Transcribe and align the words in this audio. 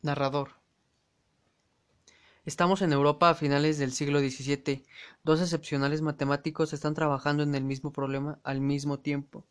Narrador 0.00 0.50
Estamos 2.44 2.82
en 2.82 2.92
Europa 2.92 3.30
a 3.30 3.34
finales 3.34 3.78
del 3.78 3.90
siglo 3.90 4.20
XVII. 4.20 4.84
Dos 5.24 5.40
excepcionales 5.40 6.02
matemáticos 6.02 6.72
están 6.72 6.94
trabajando 6.94 7.42
en 7.42 7.52
el 7.56 7.64
mismo 7.64 7.90
problema 7.90 8.38
al 8.44 8.60
mismo 8.60 9.00
tiempo. 9.00 9.44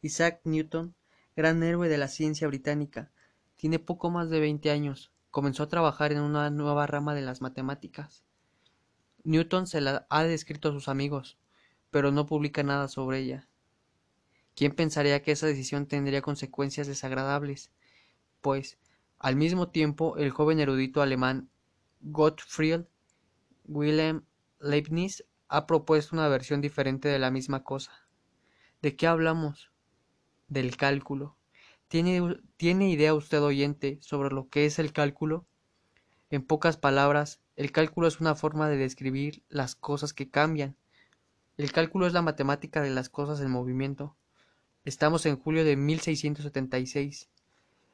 Isaac 0.00 0.40
Newton, 0.44 0.94
gran 1.34 1.64
héroe 1.64 1.88
de 1.88 1.98
la 1.98 2.06
ciencia 2.06 2.46
británica, 2.46 3.10
tiene 3.56 3.80
poco 3.80 4.08
más 4.08 4.30
de 4.30 4.38
veinte 4.38 4.70
años. 4.70 5.10
Comenzó 5.32 5.64
a 5.64 5.68
trabajar 5.68 6.12
en 6.12 6.20
una 6.20 6.48
nueva 6.50 6.86
rama 6.86 7.12
de 7.16 7.22
las 7.22 7.40
matemáticas. 7.40 8.22
Newton 9.24 9.66
se 9.66 9.80
la 9.80 10.06
ha 10.10 10.22
descrito 10.22 10.68
a 10.68 10.72
sus 10.72 10.86
amigos, 10.86 11.38
pero 11.90 12.12
no 12.12 12.26
publica 12.26 12.62
nada 12.62 12.86
sobre 12.86 13.18
ella. 13.18 13.48
¿Quién 14.54 14.76
pensaría 14.76 15.22
que 15.22 15.32
esa 15.32 15.48
decisión 15.48 15.86
tendría 15.86 16.22
consecuencias 16.22 16.86
desagradables? 16.86 17.72
Pues, 18.40 18.78
al 19.22 19.36
mismo 19.36 19.68
tiempo, 19.68 20.16
el 20.16 20.30
joven 20.30 20.58
erudito 20.58 21.00
alemán 21.00 21.48
Gottfried 22.00 22.80
Wilhelm 23.66 24.24
Leibniz 24.58 25.24
ha 25.46 25.68
propuesto 25.68 26.16
una 26.16 26.26
versión 26.26 26.60
diferente 26.60 27.08
de 27.08 27.20
la 27.20 27.30
misma 27.30 27.62
cosa. 27.62 27.92
¿De 28.82 28.96
qué 28.96 29.06
hablamos? 29.06 29.70
Del 30.48 30.76
cálculo. 30.76 31.36
¿Tiene, 31.86 32.40
¿Tiene 32.56 32.90
idea 32.90 33.14
usted 33.14 33.40
oyente 33.40 33.98
sobre 34.00 34.34
lo 34.34 34.48
que 34.48 34.66
es 34.66 34.80
el 34.80 34.92
cálculo? 34.92 35.46
En 36.28 36.42
pocas 36.42 36.76
palabras, 36.76 37.40
el 37.54 37.70
cálculo 37.70 38.08
es 38.08 38.20
una 38.20 38.34
forma 38.34 38.68
de 38.68 38.76
describir 38.76 39.44
las 39.48 39.76
cosas 39.76 40.12
que 40.12 40.30
cambian. 40.30 40.74
El 41.56 41.70
cálculo 41.70 42.08
es 42.08 42.12
la 42.12 42.22
matemática 42.22 42.82
de 42.82 42.90
las 42.90 43.08
cosas 43.08 43.40
en 43.40 43.52
movimiento. 43.52 44.16
Estamos 44.84 45.26
en 45.26 45.36
julio 45.36 45.64
de 45.64 45.76
1676. 45.76 47.28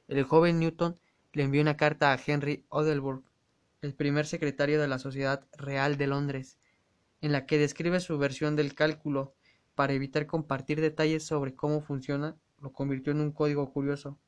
El 0.09 0.25
joven 0.25 0.59
Newton 0.59 0.99
le 1.33 1.43
envió 1.43 1.63
una 1.63 1.77
carta 1.77 2.13
a 2.13 2.19
Henry 2.25 2.65
Odelburg, 2.69 3.23
el 3.83 3.95
primer 3.95 4.27
secretario 4.27 4.81
de 4.81 4.89
la 4.89 4.99
Sociedad 4.99 5.47
Real 5.57 5.97
de 5.97 6.07
Londres, 6.07 6.59
en 7.21 7.33
la 7.33 7.47
que 7.47 7.59
describe 7.59 8.01
su 8.01 8.19
versión 8.19 8.57
del 8.57 8.75
cálculo 8.75 9.35
para 9.75 9.93
evitar 9.93 10.27
compartir 10.27 10.81
detalles 10.81 11.25
sobre 11.25 11.55
cómo 11.55 11.81
funciona, 11.81 12.37
lo 12.61 12.73
convirtió 12.73 13.13
en 13.13 13.21
un 13.21 13.33
código 13.33 13.73
curioso. 13.73 14.19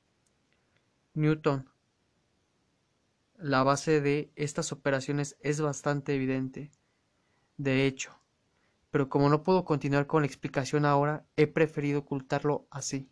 Newton. 1.14 1.68
La 3.36 3.62
base 3.64 4.00
de 4.00 4.30
estas 4.36 4.70
operaciones 4.70 5.36
es 5.40 5.60
bastante 5.60 6.14
evidente. 6.14 6.70
De 7.56 7.86
hecho, 7.86 8.20
pero 8.90 9.08
como 9.08 9.28
no 9.28 9.42
puedo 9.42 9.64
continuar 9.64 10.06
con 10.06 10.22
la 10.22 10.26
explicación 10.26 10.84
ahora, 10.84 11.24
he 11.36 11.46
preferido 11.46 12.00
ocultarlo 12.00 12.66
así. 12.70 13.08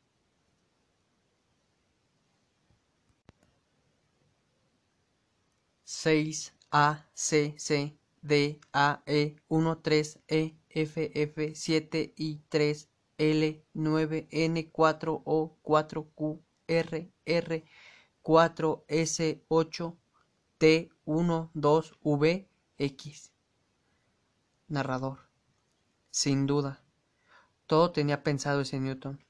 6 5.91 6.53
A 6.71 7.07
C 7.15 7.55
C 7.57 7.99
D 8.21 8.61
A 8.75 9.03
E 9.07 9.37
1 9.49 9.79
3 9.79 10.21
E 10.29 10.55
F 10.69 11.11
F 11.15 11.55
7 11.55 12.13
I 12.15 12.43
3 12.51 12.89
L 13.17 13.65
9 13.73 14.29
N 14.31 14.71
4 14.71 15.23
O 15.25 15.57
4 15.63 16.11
Q 16.15 16.43
R 16.67 17.13
R 17.25 17.65
4 18.21 18.85
S 18.87 19.45
8 19.49 19.97
T 20.59 20.91
1 21.07 21.51
2 21.55 21.99
V 22.03 22.49
X 22.77 23.33
Narrador 24.69 25.21
Sin 26.11 26.47
duda. 26.47 26.85
Todo 27.67 27.93
tenía 27.93 28.23
pensado 28.23 28.61
ese 28.61 28.79
Newton. 28.79 29.25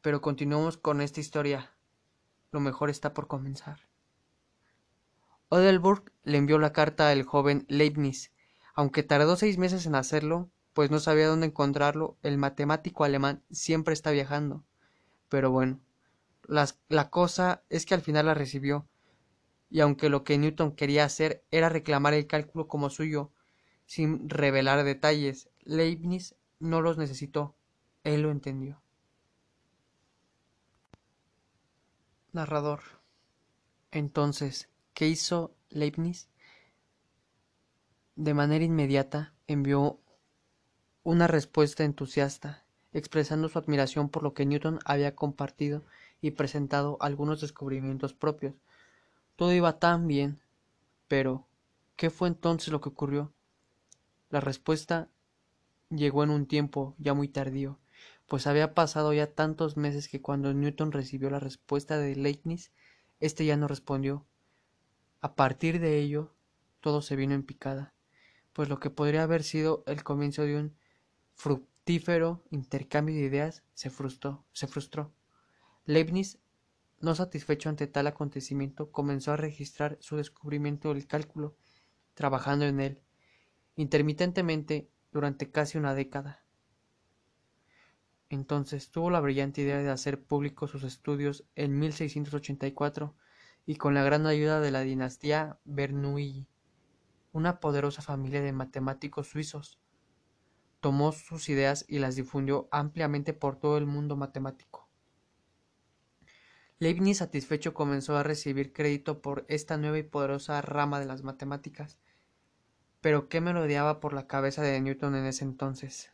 Pero 0.00 0.20
continuemos 0.20 0.76
con 0.76 1.00
esta 1.00 1.20
historia. 1.20 1.70
Lo 2.50 2.58
mejor 2.58 2.90
está 2.90 3.14
por 3.14 3.28
comenzar. 3.28 3.93
Odelburg 5.54 6.10
le 6.24 6.38
envió 6.38 6.58
la 6.58 6.72
carta 6.72 7.10
al 7.10 7.22
joven 7.22 7.64
Leibniz, 7.68 8.32
aunque 8.74 9.04
tardó 9.04 9.36
seis 9.36 9.56
meses 9.56 9.86
en 9.86 9.94
hacerlo, 9.94 10.50
pues 10.72 10.90
no 10.90 10.98
sabía 10.98 11.28
dónde 11.28 11.46
encontrarlo, 11.46 12.16
el 12.24 12.38
matemático 12.38 13.04
alemán 13.04 13.44
siempre 13.52 13.94
está 13.94 14.10
viajando. 14.10 14.64
Pero 15.28 15.52
bueno, 15.52 15.78
la 16.48 17.08
cosa 17.10 17.62
es 17.70 17.86
que 17.86 17.94
al 17.94 18.00
final 18.00 18.26
la 18.26 18.34
recibió, 18.34 18.88
y 19.70 19.78
aunque 19.78 20.08
lo 20.08 20.24
que 20.24 20.38
Newton 20.38 20.74
quería 20.74 21.04
hacer 21.04 21.44
era 21.52 21.68
reclamar 21.68 22.14
el 22.14 22.26
cálculo 22.26 22.66
como 22.66 22.90
suyo, 22.90 23.30
sin 23.86 24.28
revelar 24.28 24.82
detalles, 24.82 25.50
Leibniz 25.62 26.34
no 26.58 26.82
los 26.82 26.98
necesitó, 26.98 27.54
él 28.02 28.22
lo 28.22 28.32
entendió. 28.32 28.82
Narrador. 32.32 32.80
Entonces, 33.92 34.68
¿Qué 34.94 35.08
hizo 35.08 35.52
Leibniz? 35.70 36.28
De 38.14 38.32
manera 38.32 38.64
inmediata 38.64 39.34
envió 39.48 39.98
una 41.02 41.26
respuesta 41.26 41.82
entusiasta, 41.82 42.64
expresando 42.92 43.48
su 43.48 43.58
admiración 43.58 44.08
por 44.08 44.22
lo 44.22 44.34
que 44.34 44.46
Newton 44.46 44.78
había 44.84 45.16
compartido 45.16 45.82
y 46.20 46.30
presentado 46.30 46.96
algunos 47.00 47.40
descubrimientos 47.40 48.14
propios. 48.14 48.54
Todo 49.34 49.52
iba 49.52 49.80
tan 49.80 50.06
bien, 50.06 50.40
pero 51.08 51.44
¿qué 51.96 52.08
fue 52.08 52.28
entonces 52.28 52.68
lo 52.68 52.80
que 52.80 52.90
ocurrió? 52.90 53.32
La 54.30 54.38
respuesta 54.38 55.08
llegó 55.90 56.22
en 56.22 56.30
un 56.30 56.46
tiempo 56.46 56.94
ya 56.98 57.14
muy 57.14 57.26
tardío, 57.26 57.80
pues 58.28 58.46
había 58.46 58.74
pasado 58.74 59.12
ya 59.12 59.26
tantos 59.26 59.76
meses 59.76 60.06
que 60.06 60.22
cuando 60.22 60.54
Newton 60.54 60.92
recibió 60.92 61.30
la 61.30 61.40
respuesta 61.40 61.98
de 61.98 62.14
Leibniz, 62.14 62.70
éste 63.18 63.44
ya 63.44 63.56
no 63.56 63.66
respondió, 63.66 64.24
a 65.24 65.36
partir 65.36 65.80
de 65.80 65.96
ello, 66.00 66.34
todo 66.80 67.00
se 67.00 67.16
vino 67.16 67.32
en 67.32 67.44
picada, 67.44 67.94
pues 68.52 68.68
lo 68.68 68.78
que 68.78 68.90
podría 68.90 69.22
haber 69.22 69.42
sido 69.42 69.82
el 69.86 70.04
comienzo 70.04 70.42
de 70.42 70.54
un 70.54 70.76
fructífero 71.32 72.44
intercambio 72.50 73.14
de 73.14 73.22
ideas 73.22 73.62
se 73.72 73.88
frustró. 73.88 74.44
Se 74.52 74.66
frustró. 74.66 75.14
Leibniz, 75.86 76.40
no 77.00 77.14
satisfecho 77.14 77.70
ante 77.70 77.86
tal 77.86 78.06
acontecimiento, 78.06 78.92
comenzó 78.92 79.32
a 79.32 79.38
registrar 79.38 79.96
su 79.98 80.18
descubrimiento 80.18 80.92
del 80.92 81.06
cálculo, 81.06 81.56
trabajando 82.12 82.66
en 82.66 82.80
él, 82.80 83.00
intermitentemente, 83.76 84.90
durante 85.10 85.50
casi 85.50 85.78
una 85.78 85.94
década. 85.94 86.44
Entonces 88.28 88.90
tuvo 88.90 89.08
la 89.08 89.20
brillante 89.20 89.62
idea 89.62 89.78
de 89.78 89.88
hacer 89.88 90.22
públicos 90.22 90.70
sus 90.70 90.84
estudios 90.84 91.46
en 91.54 91.78
1684 91.78 93.16
y 93.66 93.76
con 93.76 93.94
la 93.94 94.02
gran 94.02 94.26
ayuda 94.26 94.60
de 94.60 94.70
la 94.70 94.80
dinastía 94.80 95.58
Bernoulli, 95.64 96.46
una 97.32 97.60
poderosa 97.60 98.02
familia 98.02 98.42
de 98.42 98.52
matemáticos 98.52 99.28
suizos. 99.28 99.78
Tomó 100.80 101.12
sus 101.12 101.48
ideas 101.48 101.84
y 101.88 101.98
las 101.98 102.14
difundió 102.14 102.68
ampliamente 102.70 103.32
por 103.32 103.56
todo 103.56 103.78
el 103.78 103.86
mundo 103.86 104.16
matemático. 104.16 104.88
Leibniz 106.78 107.18
satisfecho 107.18 107.72
comenzó 107.72 108.16
a 108.16 108.22
recibir 108.22 108.72
crédito 108.72 109.22
por 109.22 109.46
esta 109.48 109.78
nueva 109.78 109.98
y 109.98 110.02
poderosa 110.02 110.60
rama 110.60 111.00
de 111.00 111.06
las 111.06 111.22
matemáticas. 111.22 111.98
Pero 113.00 113.28
qué 113.28 113.40
me 113.40 113.52
rodeaba 113.52 114.00
por 114.00 114.12
la 114.12 114.26
cabeza 114.26 114.62
de 114.62 114.80
Newton 114.80 115.14
en 115.14 115.26
ese 115.26 115.44
entonces. 115.44 116.12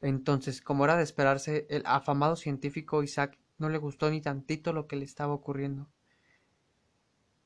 Entonces, 0.00 0.62
como 0.62 0.84
era 0.84 0.96
de 0.96 1.02
esperarse, 1.02 1.66
el 1.70 1.82
afamado 1.86 2.36
científico 2.36 3.02
Isaac 3.02 3.38
no 3.58 3.68
le 3.68 3.78
gustó 3.78 4.10
ni 4.10 4.20
tantito 4.20 4.72
lo 4.72 4.86
que 4.86 4.96
le 4.96 5.04
estaba 5.04 5.34
ocurriendo. 5.34 5.88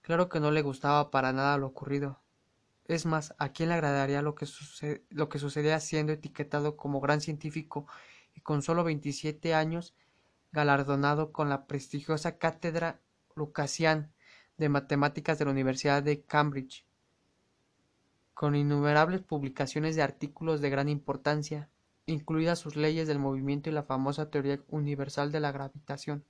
Claro 0.07 0.29
que 0.29 0.39
no 0.39 0.53
le 0.53 0.63
gustaba 0.63 1.11
para 1.11 1.33
nada 1.33 1.59
lo 1.59 1.67
ocurrido. 1.67 2.21
Es 2.85 3.07
más, 3.07 3.35
¿a 3.39 3.49
quién 3.49 3.71
le 3.71 3.75
agradaría 3.75 4.23
lo 4.23 4.37
que, 4.37 4.47
sucedía 4.47 5.81
siendo 5.81 6.13
etiquetado 6.13 6.77
como 6.77 7.01
gran 7.01 7.21
científico 7.21 7.89
y 8.33 8.41
con 8.41 8.63
solo 8.63 8.85
27 8.85 9.53
años 9.53 9.97
galardonado 10.53 11.33
con 11.33 11.49
la 11.49 11.67
prestigiosa 11.67 12.39
cátedra 12.39 13.01
Lucasian 13.35 14.13
de 14.59 14.69
Matemáticas 14.69 15.41
de 15.41 15.47
la 15.47 15.51
Universidad 15.51 16.05
de 16.05 16.23
Cambridge, 16.23 16.87
con 18.33 18.55
innumerables 18.55 19.23
publicaciones 19.23 19.97
de 19.97 20.03
artículos 20.03 20.61
de 20.61 20.71
gran 20.71 20.89
importancia, 20.89 21.69
incluidas 22.07 22.61
sus 22.61 22.77
leyes 22.77 23.09
del 23.09 23.19
movimiento 23.19 23.71
y 23.71 23.73
la 23.73 23.83
famosa 23.83 24.31
teoría 24.31 24.61
universal 24.69 25.33
de 25.33 25.41
la 25.41 25.51
gravitación? 25.51 26.25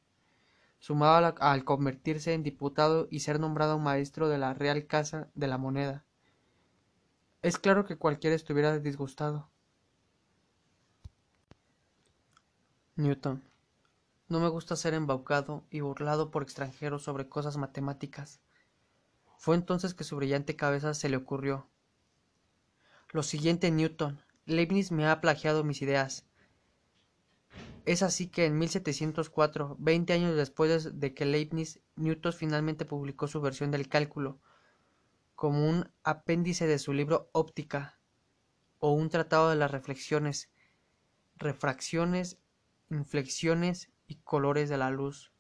Sumado 0.87 1.35
al 1.41 1.65
convertirse 1.65 2.33
en 2.33 2.45
diputado 2.45 3.09
y 3.11 3.19
ser 3.19 3.41
nombrado 3.41 3.77
maestro 3.77 4.29
de 4.29 4.39
la 4.39 4.55
Real 4.55 4.87
Casa 4.87 5.29
de 5.35 5.49
la 5.49 5.59
Moneda. 5.59 6.05
Es 7.43 7.59
claro 7.59 7.85
que 7.85 7.97
cualquiera 7.97 8.37
estuviera 8.37 8.79
disgustado. 8.79 9.51
Newton. 12.95 13.43
No 14.29 14.39
me 14.39 14.47
gusta 14.47 14.77
ser 14.77 14.95
embaucado 14.95 15.65
y 15.71 15.81
burlado 15.81 16.31
por 16.31 16.45
extranjeros 16.45 17.03
sobre 17.03 17.29
cosas 17.29 17.57
matemáticas. 17.57 18.39
Fue 19.39 19.57
entonces 19.57 19.93
que 19.93 20.05
su 20.05 20.15
brillante 20.15 20.55
cabeza 20.55 20.95
se 20.95 21.09
le 21.09 21.17
ocurrió. 21.17 21.67
Lo 23.11 23.25
siguiente, 23.25 23.73
Newton. 23.73 24.21
Leibniz 24.45 24.93
me 24.93 25.09
ha 25.09 25.21
plagiado 25.21 25.65
mis 25.65 25.83
ideas. 25.83 26.27
Es 27.87 28.03
así 28.03 28.27
que 28.27 28.47
en 28.47 28.59
1704, 28.59 29.77
veinte 29.79 30.13
años 30.13 30.35
después 30.35 30.99
de 30.99 31.15
que 31.15 31.25
Leibniz, 31.25 31.81
Newton 31.95 32.33
finalmente 32.33 32.85
publicó 32.85 33.29
su 33.29 33.41
versión 33.41 33.71
del 33.71 33.89
cálculo, 33.89 34.41
como 35.37 35.69
un 35.69 35.89
apéndice 36.03 36.67
de 36.67 36.81
su 36.81 36.93
libro 36.93 37.31
Óptica, 37.31 38.01
o 38.81 38.91
un 38.91 39.09
tratado 39.09 39.51
de 39.51 39.55
las 39.55 39.71
reflexiones, 39.71 40.51
refracciones, 41.37 42.39
inflexiones 42.91 43.93
y 44.09 44.17
colores 44.17 44.69
de 44.69 44.79
la 44.79 44.91
luz. 44.91 45.33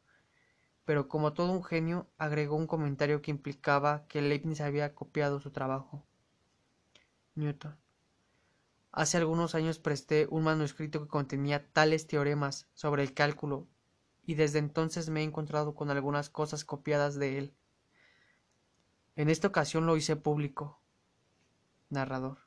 Pero 0.85 1.09
como 1.09 1.33
todo 1.33 1.51
un 1.51 1.65
genio, 1.65 2.09
agregó 2.17 2.55
un 2.55 2.69
comentario 2.69 3.23
que 3.23 3.33
implicaba 3.33 4.07
que 4.07 4.23
Leibniz 4.23 4.61
había 4.61 4.95
copiado 4.95 5.41
su 5.41 5.51
trabajo. 5.51 6.07
Newton. 7.35 7.77
Hace 8.97 9.19
algunos 9.19 9.55
años 9.55 9.79
presté 9.79 10.27
un 10.31 10.45
manuscrito 10.45 11.03
que 11.03 11.07
contenía 11.07 11.71
tales 11.71 12.07
teoremas 12.07 12.67
sobre 12.73 13.03
el 13.03 13.13
cálculo 13.13 13.69
y 14.25 14.37
desde 14.37 14.59
entonces 14.59 15.11
me 15.11 15.21
he 15.21 15.23
encontrado 15.23 15.75
con 15.75 15.91
algunas 15.91 16.31
cosas 16.31 16.65
copiadas 16.65 17.17
de 17.17 17.37
él. 17.37 17.55
En 19.15 19.29
esta 19.29 19.49
ocasión 19.49 19.85
lo 19.85 19.99
hice 19.99 20.17
público. 20.17 20.81
Narrador. 21.91 22.39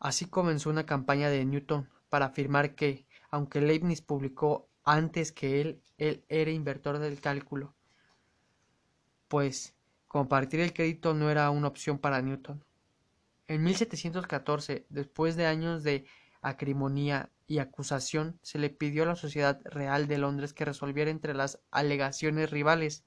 Así 0.00 0.26
comenzó 0.26 0.68
una 0.68 0.84
campaña 0.84 1.30
de 1.30 1.44
Newton 1.44 1.88
para 2.08 2.26
afirmar 2.26 2.74
que, 2.74 3.06
aunque 3.30 3.60
Leibniz 3.60 4.02
publicó 4.02 4.68
antes 4.82 5.30
que 5.30 5.60
él, 5.60 5.80
él 5.96 6.24
era 6.28 6.50
inventor 6.50 6.98
del 6.98 7.20
cálculo, 7.20 7.76
pues 9.28 9.76
compartir 10.08 10.58
el 10.58 10.72
crédito 10.72 11.14
no 11.14 11.30
era 11.30 11.50
una 11.50 11.68
opción 11.68 12.00
para 12.00 12.20
Newton. 12.20 12.64
En 13.48 13.62
1714, 13.62 14.86
después 14.88 15.36
de 15.36 15.46
años 15.46 15.84
de 15.84 16.06
acrimonía 16.40 17.30
y 17.46 17.58
acusación, 17.58 18.38
se 18.42 18.58
le 18.58 18.70
pidió 18.70 19.04
a 19.04 19.06
la 19.06 19.16
Sociedad 19.16 19.60
Real 19.64 20.08
de 20.08 20.18
Londres 20.18 20.52
que 20.52 20.64
resolviera 20.64 21.10
entre 21.10 21.32
las 21.32 21.60
alegaciones 21.70 22.50
rivales. 22.50 23.04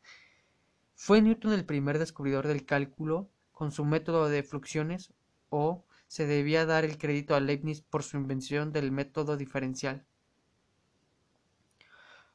¿Fue 0.96 1.22
Newton 1.22 1.54
el 1.54 1.66
primer 1.66 2.00
descubridor 2.00 2.48
del 2.48 2.66
cálculo 2.66 3.30
con 3.52 3.72
su 3.72 3.84
método 3.84 4.30
de 4.30 4.44
fluxiones 4.44 5.14
o 5.50 5.86
se 6.08 6.26
debía 6.26 6.66
dar 6.66 6.86
el 6.86 6.98
crédito 6.98 7.36
a 7.36 7.42
Leibniz 7.42 7.82
por 7.82 8.04
su 8.04 8.16
invención 8.16 8.72
del 8.72 8.92
método 8.92 9.36
diferencial? 9.36 10.06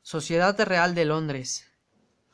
Sociedad 0.03 0.61
Real 0.61 0.95
de 0.95 1.06
Londres. 1.06 1.67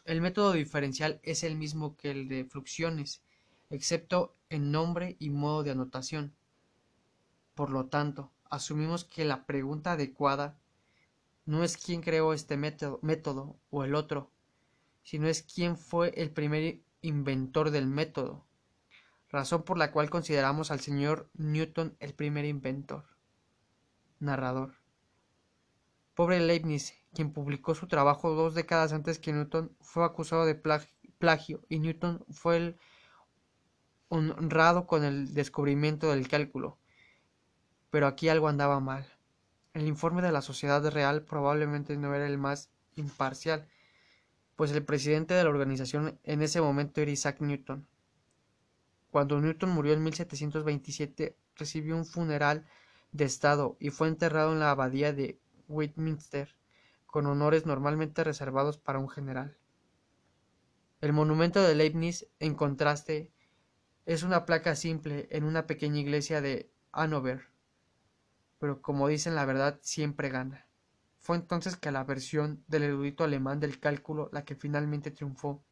El 0.05 0.21
método 0.21 0.53
diferencial 0.53 1.21
es 1.23 1.45
el 1.45 1.55
mismo 1.55 1.97
que 1.97 2.11
el 2.11 2.29
de 2.29 2.45
fluxiones 2.45 3.23
excepto 3.71 4.37
en 4.49 4.73
nombre 4.73 5.17
y 5.19 5.31
modo 5.31 5.63
de 5.63 5.71
anotación. 5.71 6.35
Por 7.55 7.71
lo 7.71 7.87
tanto, 7.87 8.31
asumimos 8.51 9.05
que 9.05 9.25
la 9.25 9.47
pregunta 9.47 9.93
adecuada 9.93 10.59
no 11.47 11.65
es 11.65 11.77
quién 11.77 12.03
creó 12.03 12.33
este 12.33 12.57
método, 12.57 12.99
método 13.03 13.57
o 13.71 13.85
el 13.85 13.95
otro, 13.95 14.31
sino 15.03 15.29
es 15.29 15.43
quién 15.43 15.77
fue 15.77 16.13
el 16.17 16.31
primer 16.31 16.81
inventor 17.01 17.71
del 17.71 17.87
método, 17.87 18.45
razón 19.29 19.63
por 19.63 19.79
la 19.79 19.93
cual 19.93 20.11
consideramos 20.11 20.71
al 20.71 20.81
señor 20.81 21.31
Newton 21.35 21.97
el 22.01 22.15
primer 22.15 22.45
inventor. 22.45 23.05
Narrador. 24.19 24.75
Pobre 26.15 26.41
Leibniz, 26.41 26.93
quien 27.15 27.33
publicó 27.33 27.75
su 27.75 27.87
trabajo 27.87 28.35
dos 28.35 28.55
décadas 28.55 28.93
antes 28.93 29.19
que 29.19 29.33
Newton, 29.33 29.75
fue 29.81 30.05
acusado 30.05 30.45
de 30.45 30.55
plagio 30.55 31.65
y 31.69 31.79
Newton 31.79 32.25
fue 32.31 32.57
el 32.59 32.79
honrado 34.11 34.87
con 34.87 35.05
el 35.05 35.33
descubrimiento 35.33 36.11
del 36.11 36.29
cálculo. 36.29 36.79
Pero 37.91 38.07
aquí 38.07 38.29
algo 38.29 38.49
andaba 38.49 38.79
mal. 38.81 39.07
El 39.73 39.87
informe 39.87 40.21
de 40.21 40.33
la 40.33 40.43
Sociedad 40.43 40.87
Real 40.91 41.23
probablemente 41.23 41.97
no 41.97 42.15
era 42.15 42.27
el 42.27 42.37
más 42.37 42.71
imparcial, 42.97 43.67
pues 44.57 44.73
el 44.73 44.85
presidente 44.85 45.33
de 45.33 45.45
la 45.45 45.51
organización 45.51 46.19
en 46.25 46.43
ese 46.43 46.61
momento 46.61 47.01
era 47.01 47.11
Isaac 47.11 47.41
Newton. 47.41 47.87
Cuando 49.11 49.41
Newton 49.41 49.71
murió 49.71 49.93
en 49.93 50.03
1727, 50.03 51.37
recibió 51.57 51.97
un 51.97 52.05
funeral 52.05 52.67
de 53.13 53.25
Estado 53.25 53.77
y 53.81 53.91
fue 53.91 54.09
enterrado 54.09 54.53
en 54.53 54.61
la 54.61 54.71
abadía 54.71 55.13
de 55.13 55.41
Westminster, 55.69 56.55
con 57.07 57.27
honores 57.27 57.65
normalmente 57.65 58.23
reservados 58.23 58.77
para 58.77 58.99
un 58.99 59.09
general. 59.09 59.57
El 61.01 61.13
monumento 61.13 61.63
de 61.63 61.75
Leibniz, 61.75 62.27
en 62.39 62.55
contraste, 62.55 63.33
es 64.07 64.23
una 64.23 64.47
placa 64.47 64.75
simple 64.75 65.29
en 65.31 65.45
una 65.45 65.67
pequeña 65.67 66.01
iglesia 66.01 66.41
de 66.41 66.71
Hanover. 66.93 67.49
Pero 68.59 68.83
como 68.83 69.09
dicen 69.09 69.35
la 69.35 69.45
verdad 69.45 69.79
siempre 69.83 70.29
gana. 70.29 70.67
Fue 71.19 71.37
entonces 71.37 71.77
que 71.77 71.91
la 71.91 72.05
versión 72.05 72.65
del 72.67 72.85
erudito 72.85 73.25
alemán 73.25 73.61
del 73.61 73.79
cálculo 73.79 74.31
la 74.33 74.45
que 74.45 74.55
finalmente 74.55 75.11
triunfó. 75.11 75.63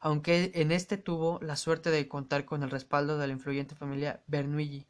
Aunque 0.00 0.52
en 0.54 0.70
este 0.70 0.96
tuvo 0.96 1.40
la 1.40 1.56
suerte 1.56 1.90
de 1.90 2.08
contar 2.08 2.44
con 2.44 2.62
el 2.62 2.70
respaldo 2.70 3.18
de 3.18 3.26
la 3.26 3.32
influyente 3.32 3.74
familia 3.74 4.22
Bernoulli, 4.26 4.86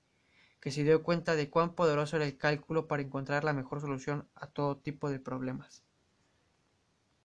que 0.60 0.70
se 0.70 0.82
dio 0.82 1.02
cuenta 1.02 1.36
de 1.36 1.50
cuán 1.50 1.74
poderoso 1.74 2.16
era 2.16 2.24
el 2.24 2.36
cálculo 2.36 2.88
para 2.88 3.02
encontrar 3.02 3.44
la 3.44 3.52
mejor 3.52 3.80
solución 3.80 4.28
a 4.34 4.46
todo 4.48 4.76
tipo 4.76 5.10
de 5.10 5.20
problemas. 5.20 5.84